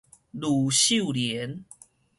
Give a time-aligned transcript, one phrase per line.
[0.31, 1.63] 呂秀蓮